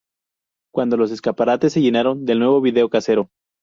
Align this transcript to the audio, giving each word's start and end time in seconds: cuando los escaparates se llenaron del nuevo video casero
cuando 0.73 0.97
los 0.97 1.11
escaparates 1.11 1.73
se 1.73 1.81
llenaron 1.83 2.25
del 2.25 2.39
nuevo 2.39 2.59
video 2.59 2.89
casero 2.89 3.29